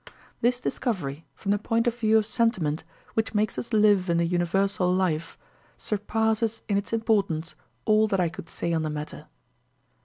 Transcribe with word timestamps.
"This 0.41 0.59
discovery, 0.59 1.25
from 1.35 1.51
the 1.51 1.59
point 1.59 1.85
of 1.85 1.95
view 1.99 2.17
of 2.17 2.25
sentiment, 2.25 2.83
which 3.13 3.35
makes 3.35 3.59
us 3.59 3.71
live 3.71 4.09
in 4.09 4.17
the 4.17 4.25
universal 4.25 4.91
life, 4.91 5.37
surpasses 5.77 6.63
in 6.67 6.75
its 6.75 6.91
importance 6.91 7.53
all 7.85 8.07
that 8.07 8.19
I 8.19 8.27
could 8.27 8.49
say 8.49 8.73
on 8.73 8.81
the 8.81 8.89
matter. 8.89 9.27